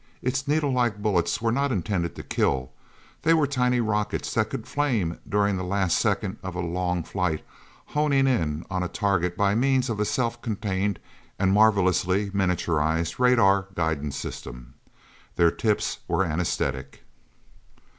[0.23, 2.71] Its needle like bullets were not intended to kill.
[3.21, 7.45] They were tiny rockets that could flame during the last second of a long flight,
[7.85, 10.97] homing in on a target by means of a self contained
[11.37, 14.73] and marvelously miniaturized radar guidance system.
[15.35, 17.03] Their tips were anesthetic.